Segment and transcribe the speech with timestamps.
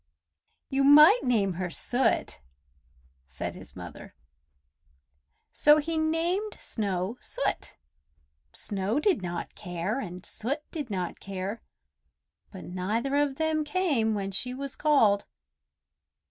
[0.71, 2.39] "You might name her Soot!"
[3.27, 4.15] said his mother.
[5.51, 7.75] So he named Snow Soot.
[8.51, 11.61] Snow did not care, and Soot did not care,
[12.51, 15.25] but neither of them came when she was called.